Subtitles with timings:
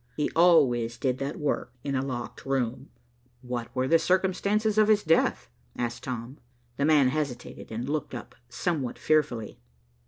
[0.17, 2.89] He always did that work in a locked room."
[3.43, 6.39] "What were the circumstances of his death?" asked Tom.
[6.77, 9.59] The man hesitated and looked up somewhat fearfully.